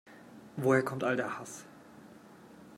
Woher 0.57 0.81
kommt 0.83 1.03
all 1.03 1.15
der 1.15 1.37
Hass? 1.37 1.67